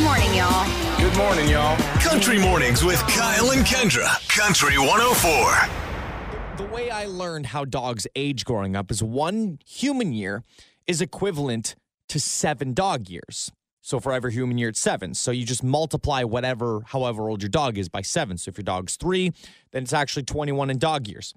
[0.00, 0.98] Good morning, y'all.
[0.98, 1.76] Good morning, y'all.
[2.00, 4.08] Country Mornings with Kyle and Kendra.
[4.34, 6.56] Country 104.
[6.56, 10.42] The way I learned how dogs age growing up is one human year
[10.86, 11.74] is equivalent
[12.08, 13.52] to seven dog years.
[13.82, 15.12] So for every human year, it's seven.
[15.12, 18.38] So you just multiply whatever, however old your dog is by seven.
[18.38, 19.34] So if your dog's three,
[19.72, 21.34] then it's actually 21 in dog years.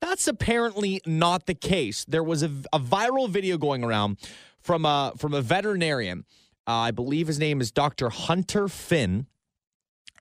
[0.00, 2.06] That's apparently not the case.
[2.06, 4.16] There was a, a viral video going around
[4.62, 6.24] from a from a veterinarian.
[6.66, 8.08] Uh, I believe his name is Dr.
[8.08, 9.26] Hunter Finn,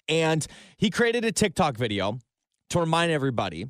[0.08, 0.46] and
[0.78, 2.18] he created a TikTok video
[2.72, 3.68] to remind everybody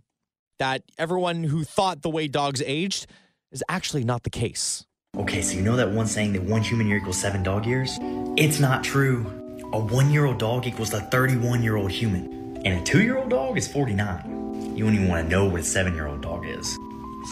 [0.57, 3.07] that everyone who thought the way dogs aged
[3.51, 4.85] is actually not the case.
[5.17, 7.97] Okay, so you know that one saying that one human year equals seven dog years?
[8.37, 9.25] It's not true.
[9.73, 13.17] A one year old dog equals a 31 year old human, and a two year
[13.17, 14.75] old dog is 49.
[14.77, 16.77] You don't even want to know what a seven year old dog is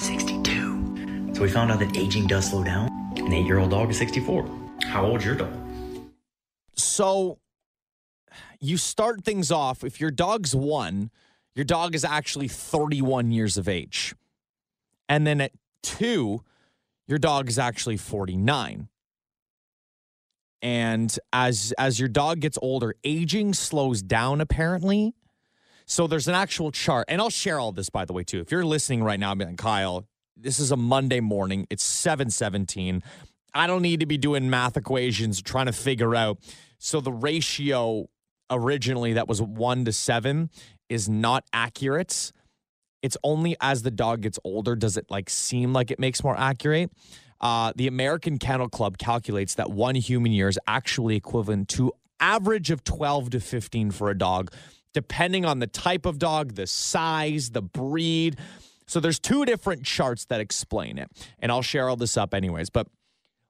[0.01, 1.33] 62.
[1.33, 2.89] So we found out that aging does slow down.
[3.15, 4.68] An eight year old dog is 64.
[4.85, 5.53] How old your dog?
[6.73, 7.39] So
[8.59, 11.11] you start things off if your dog's one,
[11.55, 14.15] your dog is actually 31 years of age.
[15.07, 15.51] And then at
[15.83, 16.43] two,
[17.07, 18.87] your dog is actually 49.
[20.61, 25.13] And as as your dog gets older, aging slows down apparently.
[25.85, 28.41] So there's an actual chart, and I'll share all this by the way too.
[28.41, 30.05] If you're listening right now, I'm like, Kyle,
[30.37, 31.65] this is a Monday morning.
[31.69, 33.01] It's 717.
[33.53, 36.39] I don't need to be doing math equations trying to figure out.
[36.77, 38.07] So the ratio
[38.49, 40.49] originally that was one to seven
[40.89, 42.31] is not accurate.
[43.01, 46.37] It's only as the dog gets older does it like seem like it makes more
[46.37, 46.91] accurate.
[47.41, 52.69] Uh, the American Kennel Club calculates that one human year is actually equivalent to average
[52.69, 54.51] of 12 to 15 for a dog,
[54.93, 58.37] depending on the type of dog, the size, the breed.
[58.87, 61.09] So there's two different charts that explain it.
[61.39, 62.69] And I'll share all this up anyways.
[62.69, 62.87] But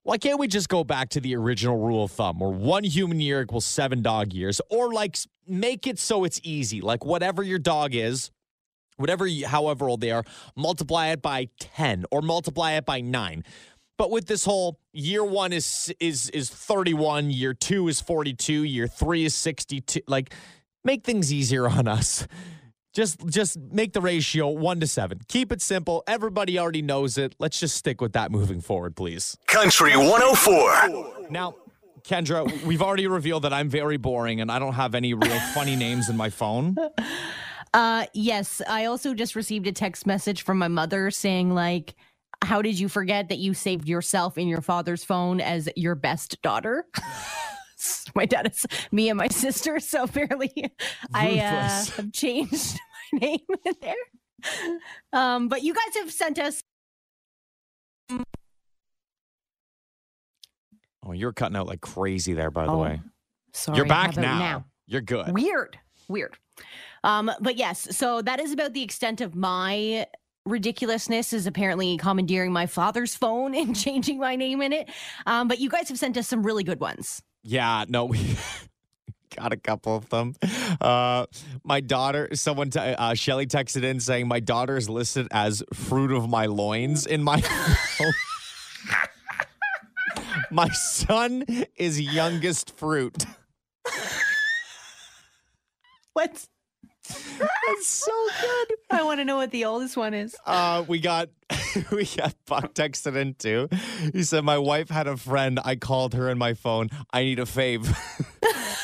[0.04, 3.20] why can't we just go back to the original rule of thumb where one human
[3.20, 4.62] year equals seven dog years?
[4.70, 6.82] Or like make it so it's easy.
[6.82, 8.32] Like whatever your dog is,
[8.98, 10.24] whatever, you, however old they are,
[10.56, 13.44] multiply it by 10 or multiply it by nine.
[13.98, 18.88] But with this whole year one is is is 31, year two is 42, year
[18.88, 20.34] three is 62, like
[20.86, 22.26] make things easier on us.
[22.94, 25.20] Just just make the ratio one to seven.
[25.28, 26.04] Keep it simple.
[26.08, 27.36] Everybody already knows it.
[27.40, 29.38] Let's just stick with that moving forward, please.
[29.48, 31.30] Country 104.
[31.30, 31.56] Now,
[32.04, 35.76] Kendra, we've already revealed that I'm very boring and I don't have any real funny
[35.76, 36.76] names in my phone.
[37.72, 41.94] Uh, yes, I also just received a text message from my mother saying like,
[42.44, 46.42] "How did you forget that you saved yourself in your father's phone as your best
[46.42, 46.86] daughter?"
[48.16, 50.72] my dad is me and my sister, so apparently
[51.14, 52.80] I uh, have changed
[53.14, 53.94] my name in there.
[55.14, 56.62] Um, but you guys have sent us
[61.06, 63.02] Oh, you're cutting out like crazy there, by the Oh, way.
[63.54, 64.66] Sorry, You're back about now.
[64.86, 65.32] You're good.
[65.34, 65.78] Weird.
[66.08, 66.38] Weird.
[67.04, 70.06] Um, but yes, so that is about the extent of my
[70.46, 74.90] ridiculousness is apparently commandeering my father's phone and changing my name in it.
[75.26, 77.22] Um, but you guys have sent us some really good ones.
[77.44, 78.36] Yeah, no, we
[79.36, 80.36] got a couple of them.
[80.82, 81.26] Uh,
[81.64, 86.12] my daughter, someone, t- uh, Shelly texted in saying, My daughter is listed as fruit
[86.12, 87.42] of my loins in my
[90.52, 91.46] my son
[91.76, 93.26] is youngest fruit.
[96.14, 96.48] What?
[97.10, 98.12] That's so
[98.42, 98.78] good.
[98.90, 100.36] I want to know what the oldest one is.
[100.46, 101.30] Uh, we got
[101.92, 103.70] we got Buck texted in too.
[104.14, 105.60] He said, "My wife had a friend.
[105.64, 106.90] I called her in my phone.
[107.12, 107.88] I need a fave."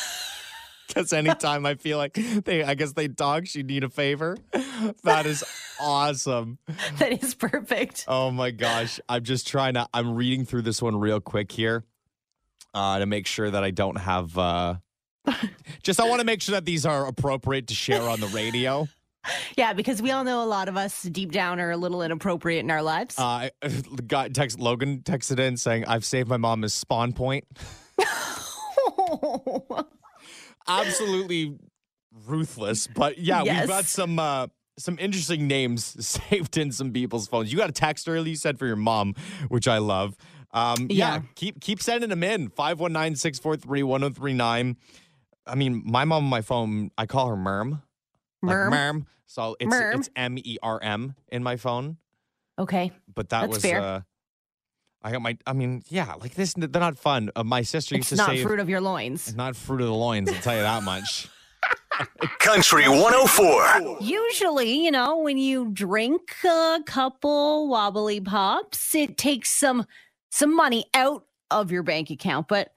[0.87, 4.37] Because anytime I feel like they, I guess they talk, she need a favor.
[5.03, 5.43] That is
[5.81, 6.57] awesome.
[6.99, 8.05] That is perfect.
[8.07, 9.89] Oh my gosh, I'm just trying to.
[9.93, 11.83] I'm reading through this one real quick here,
[12.73, 14.37] uh, to make sure that I don't have.
[14.37, 14.75] Uh,
[15.83, 18.87] just I want to make sure that these are appropriate to share on the radio.
[19.57, 22.63] Yeah, because we all know a lot of us deep down are a little inappropriate
[22.63, 23.17] in our lives.
[23.17, 23.49] Uh,
[24.05, 27.43] got text Logan texted in saying I've saved my mom as spawn point.
[30.67, 31.57] Absolutely
[32.27, 33.61] ruthless, but yeah, Yes.
[33.61, 34.47] we've got some uh,
[34.77, 37.51] some interesting names saved in some people's phones.
[37.51, 39.15] You got a text earlier you said for your mom,
[39.47, 40.15] which I love.
[40.51, 41.15] Um, yeah.
[41.15, 41.21] Yeah.
[41.35, 44.75] keep keep sending them in 519-643-1039.
[45.47, 47.81] I mean, my mom on my phone, I call her Merm.
[48.43, 48.71] Like Merm.
[48.73, 49.05] Merm.
[49.27, 49.95] So it's Merm.
[49.95, 51.97] it's M E R M in my phone.
[52.59, 52.91] Okay.
[53.13, 53.81] but that That's was fair.
[53.81, 54.01] uh
[55.03, 57.29] I got my I mean, yeah, like this they're not fun.
[57.35, 59.35] Uh, my sister used It's to not say "Not fruit of your loins.
[59.35, 61.27] not fruit of the loins, I'll tell you that much.
[62.39, 63.99] Country 104.
[64.01, 69.85] Usually, you know, when you drink a couple wobbly pops, it takes some
[70.31, 72.47] some money out of your bank account.
[72.49, 72.73] But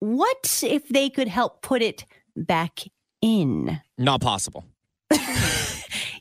[0.00, 2.04] what if they could help put it
[2.36, 2.80] back
[3.22, 3.80] in?
[3.98, 4.64] Not possible.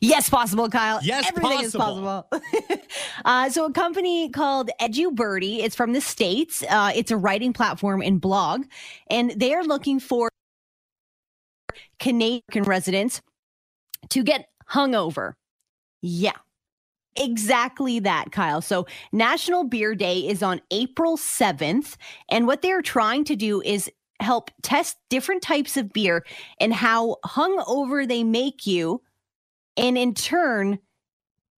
[0.02, 1.00] Yes, possible, Kyle.
[1.02, 2.28] Yes, everything is possible.
[2.32, 2.82] possible.
[3.26, 6.64] uh, so, a company called EduBirdie, it's from the states.
[6.70, 8.66] Uh, it's a writing platform and blog,
[9.10, 10.30] and they are looking for
[12.00, 13.22] Canadian residents
[14.10, 15.34] to get hungover.
[16.02, 16.34] Yeah.
[17.18, 18.62] Exactly that, Kyle.
[18.62, 21.96] So, National Beer Day is on April 7th.
[22.30, 23.90] And what they're trying to do is
[24.20, 26.26] help test different types of beer
[26.60, 29.02] and how hungover they make you.
[29.78, 30.80] And in turn,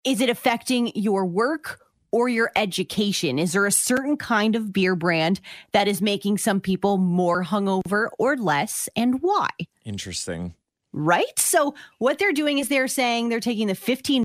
[0.03, 1.79] is it affecting your work
[2.11, 3.39] or your education?
[3.39, 5.39] Is there a certain kind of beer brand
[5.73, 9.49] that is making some people more hungover or less, and why?
[9.85, 10.53] Interesting.
[10.93, 11.37] Right?
[11.37, 14.23] So, what they're doing is they're saying they're taking the 15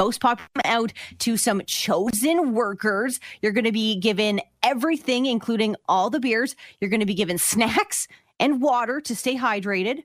[0.00, 3.20] most popular out to some chosen workers.
[3.42, 6.56] You're going to be given everything, including all the beers.
[6.80, 8.08] You're going to be given snacks
[8.38, 10.04] and water to stay hydrated.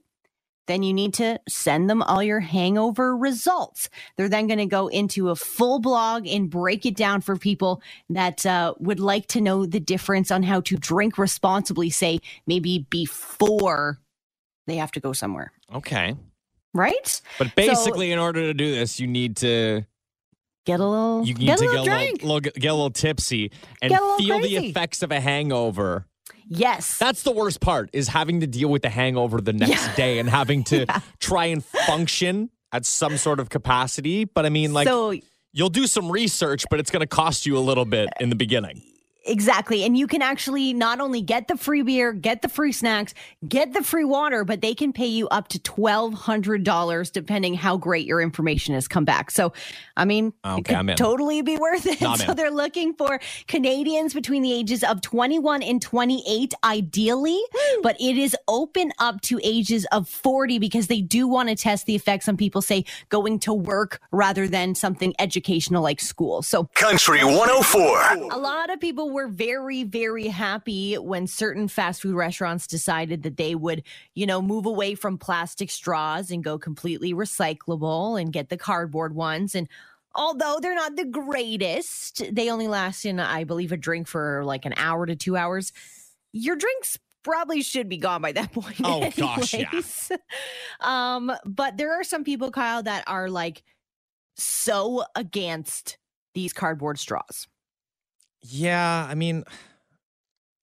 [0.67, 3.87] Then you need to send them all your hangover results.
[4.17, 7.81] They're then going to go into a full blog and break it down for people
[8.09, 12.87] that uh, would like to know the difference on how to drink responsibly, say maybe
[12.89, 13.99] before
[14.67, 16.15] they have to go somewhere, Okay.
[16.75, 17.21] Right?
[17.39, 19.85] But basically, in order to do this, you need to
[20.65, 22.21] Get a little, you need get a to little get a drink.
[22.23, 23.51] little, little- get a little tipsy
[23.81, 26.05] and a little feel the effects of a hangover.
[26.47, 26.97] yes.
[26.97, 30.27] That's the worst part is having to deal with the hangover the next day and
[30.29, 30.85] having to
[31.19, 34.25] try and function at some sort of capacity.
[34.25, 35.13] But I mean, like so
[35.53, 38.35] you'll do some research, but it's going to cost you a little bit in the
[38.35, 38.81] beginning.
[39.25, 39.83] Exactly.
[39.83, 43.13] And you can actually not only get the free beer, get the free snacks,
[43.47, 48.05] get the free water, but they can pay you up to $1,200 depending how great
[48.05, 49.31] your information has come back.
[49.31, 49.53] So,
[49.97, 52.01] I mean, Okay, it could totally be worth it.
[52.03, 52.37] I'm so in.
[52.37, 57.41] they're looking for Canadians between the ages of 21 and 28, ideally,
[57.81, 61.85] but it is open up to ages of 40 because they do want to test
[61.85, 66.41] the effects on people, say, going to work rather than something educational like school.
[66.41, 68.29] So Country 104.
[68.31, 73.37] a lot of people were very, very happy when certain fast food restaurants decided that
[73.37, 73.81] they would,
[74.13, 79.15] you know, move away from plastic straws and go completely recyclable and get the cardboard
[79.15, 79.55] ones.
[79.55, 79.69] And
[80.13, 84.65] although they're not the greatest, they only last in, I believe, a drink for like
[84.65, 85.71] an hour to two hours.
[86.33, 88.81] Your drinks probably should be gone by that point.
[88.83, 89.81] Oh, gosh, yeah.
[90.81, 93.63] Um, but there are some people, Kyle, that are like
[94.35, 95.97] so against
[96.33, 97.47] these cardboard straws.
[98.47, 99.43] Yeah, I mean,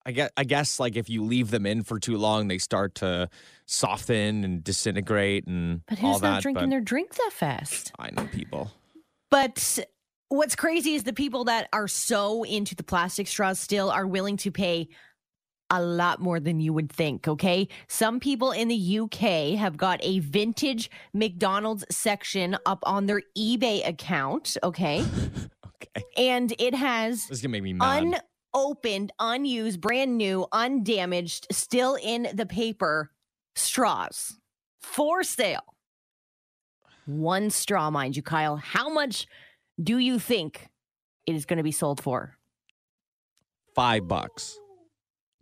[0.05, 2.97] I guess, I guess like if you leave them in for too long, they start
[2.97, 3.29] to
[3.67, 6.43] soften and disintegrate and But all who's not that.
[6.43, 7.93] drinking but their drink that fast?
[7.99, 8.71] I know people.
[9.31, 9.79] But
[10.29, 14.37] what's crazy is the people that are so into the plastic straws still are willing
[14.39, 14.89] to pay
[15.71, 17.67] a lot more than you would think, okay?
[17.89, 23.87] Some people in the UK have got a vintage McDonald's section up on their eBay
[23.89, 25.03] account, okay?
[25.83, 26.23] Okay, eh.
[26.35, 28.21] And it has this is gonna make me mad.
[28.55, 33.11] unopened, unused, brand new, undamaged, still in the paper
[33.55, 34.39] straws
[34.81, 35.63] for sale.
[37.07, 38.57] One straw, mind you, Kyle.
[38.57, 39.27] How much
[39.83, 40.69] do you think
[41.27, 42.37] it is going to be sold for?
[43.75, 44.57] Five bucks.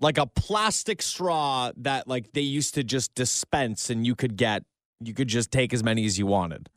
[0.00, 4.62] Like a plastic straw that like they used to just dispense and you could get
[5.02, 6.70] you could just take as many as you wanted.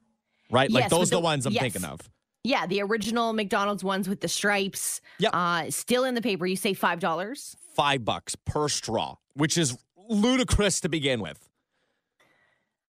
[0.52, 0.70] Right?
[0.70, 1.62] Like Yes, but those are the the- ones I'm yes.
[1.62, 2.02] thinking of.
[2.44, 5.00] Yeah, the original McDonald's ones with the stripes.
[5.20, 5.32] Yep.
[5.34, 6.46] Uh, still in the paper.
[6.46, 7.56] You say five dollars.
[7.74, 9.78] Five bucks per straw, which is
[10.10, 11.50] ludicrous to begin with.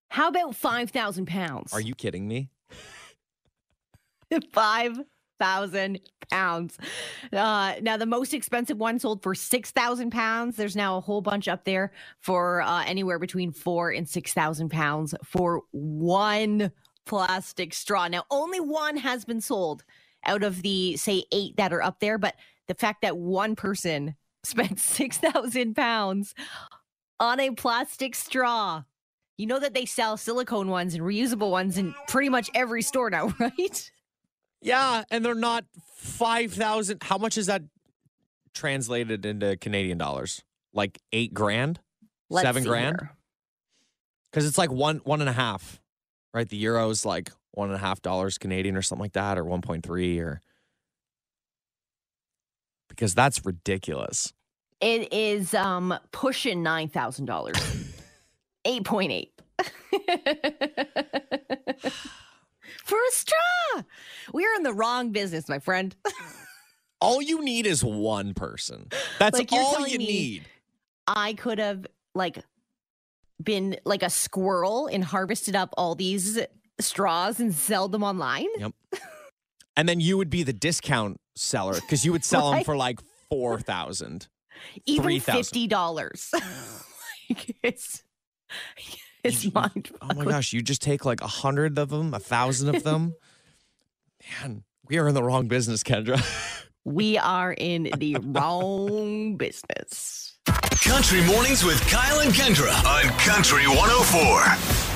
[0.09, 1.73] How about five thousand pounds?
[1.73, 2.51] Are you kidding me?
[4.53, 4.99] five
[5.39, 6.77] thousand pounds.
[7.33, 10.57] Uh, now the most expensive one sold for six thousand pounds.
[10.57, 14.71] There's now a whole bunch up there for uh, anywhere between four and six thousand
[14.71, 16.73] pounds for one
[17.07, 18.09] plastic straw.
[18.09, 19.85] Now only one has been sold
[20.25, 22.35] out of the say eight that are up there, but
[22.69, 26.35] the fact that one person spent six thousand pounds
[27.21, 28.83] on a plastic straw.
[29.37, 33.11] You know that they sell silicone ones and reusable ones in pretty much every store
[33.11, 33.91] now, right?
[34.65, 35.65] Yeah, and they're not
[35.97, 37.03] 5,000.
[37.03, 37.63] How much is that
[38.55, 40.43] translated into Canadian dollars?
[40.73, 41.81] Like eight grand?
[42.31, 42.97] Let's Seven grand?
[44.31, 45.81] Because it's like one, one and a half,
[46.35, 46.49] right?
[46.49, 49.45] The euro is like one and a half dollars Canadian or something like that, or
[49.45, 50.41] 1.3 or.
[52.89, 54.33] Because that's ridiculous.
[54.81, 57.57] It is um pushing nine thousand dollars.
[58.67, 59.33] Eight point eight.
[62.85, 63.83] For a straw.
[64.33, 65.95] We're in the wrong business, my friend.
[67.01, 68.89] All you need is one person.
[69.19, 70.47] That's Like, all you me- need.
[71.07, 72.39] I could have like
[73.43, 76.39] been like a squirrel and harvested up all these
[76.81, 78.47] straws and sell them online.
[78.59, 78.73] Yep.
[79.77, 83.01] And then you would be the discount seller because you would sell them for like
[83.31, 84.29] 4000
[84.87, 85.35] Even 3,000.
[85.43, 86.31] fifty dollars.
[87.29, 88.03] like it's
[89.25, 89.91] it's You- mind.
[90.01, 93.15] Oh my gosh, you just take like a hundred of them, a thousand of them.
[94.43, 96.23] Man, we are in the wrong business, Kendra.
[96.85, 100.14] We are in the wrong business.
[100.87, 104.94] Country Mornings with Kyle and Kendra on Country 104.